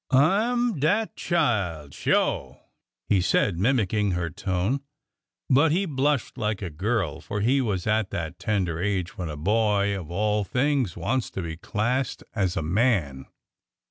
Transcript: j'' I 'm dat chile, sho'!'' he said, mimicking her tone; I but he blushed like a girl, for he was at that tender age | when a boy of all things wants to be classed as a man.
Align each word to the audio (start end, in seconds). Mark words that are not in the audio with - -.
j'' 0.11 0.17
I 0.17 0.51
'm 0.51 0.79
dat 0.79 1.15
chile, 1.15 1.89
sho'!'' 1.91 2.59
he 3.07 3.21
said, 3.21 3.59
mimicking 3.59 4.13
her 4.13 4.31
tone; 4.31 4.77
I 4.81 4.81
but 5.51 5.71
he 5.71 5.85
blushed 5.85 6.39
like 6.39 6.63
a 6.63 6.71
girl, 6.71 7.19
for 7.21 7.41
he 7.41 7.61
was 7.61 7.85
at 7.85 8.09
that 8.09 8.39
tender 8.39 8.81
age 8.81 9.15
| 9.17 9.17
when 9.19 9.29
a 9.29 9.37
boy 9.37 9.95
of 9.95 10.09
all 10.09 10.43
things 10.43 10.97
wants 10.97 11.29
to 11.29 11.43
be 11.43 11.55
classed 11.55 12.23
as 12.33 12.57
a 12.57 12.63
man. 12.63 13.27